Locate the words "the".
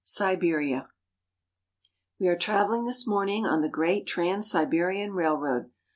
3.61-3.69